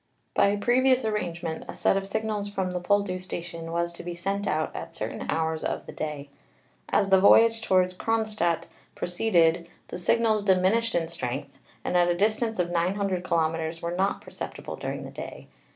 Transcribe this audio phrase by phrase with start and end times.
[0.33, 4.47] By previous arrangement a set of signals from the Poldhu station was to be sent
[4.47, 6.29] out at certain hours of the day.
[6.89, 12.57] As the voyage toward Kronstadt proceeded the signals diminished in strength, and at a distance
[12.57, 15.45] of 900 kilometers were not perceptible during the day.